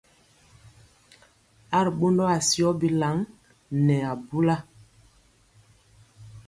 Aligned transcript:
A 1.77 1.79
ri 1.85 1.91
ɓondɔ 1.99 2.23
asiyɔ 2.35 2.69
bilaŋ 2.79 3.17
nɛ 3.85 3.95
abula. 4.11 4.55